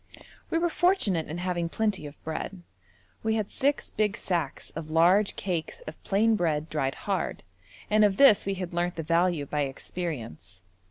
We 0.49 0.57
were 0.57 0.71
fortunate 0.71 1.27
in 1.27 1.37
having 1.37 1.69
plenty 1.69 2.07
of 2.07 2.15
bread. 2.23 2.63
We 3.21 3.35
had 3.35 3.51
six 3.51 3.91
big 3.91 4.17
sacks 4.17 4.71
of 4.71 4.89
large 4.89 5.35
cakes 5.35 5.81
of 5.81 6.03
plain 6.03 6.35
bread 6.35 6.69
dried 6.69 6.95
hard, 7.05 7.43
and 7.87 8.03
of 8.03 8.17
this 8.17 8.47
we 8.47 8.55
had 8.55 8.73
learnt 8.73 8.95
the 8.95 9.03
value 9.03 9.45
by 9.45 9.59
experience. 9.61 10.63